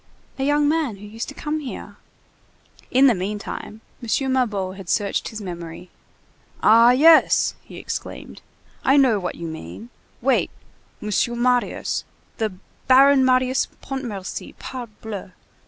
[0.39, 1.97] "A young man who used to come here."
[2.89, 4.33] In the meantime, M.
[4.33, 5.91] Mabeuf had searched his memory.
[6.63, 6.89] "Ah!
[6.89, 8.41] yes—" he exclaimed.
[8.83, 9.91] "I know what you mean.
[10.19, 10.49] Wait!
[11.01, 12.51] Monsieur Marius—the
[12.87, 15.33] Baron Marius Pontmercy, parbleu!